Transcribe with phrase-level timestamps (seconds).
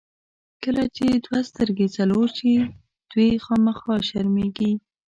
[0.63, 2.53] کله چې دوه سترګې څلور شي،
[3.11, 4.71] دوې خامخا شرمېږي.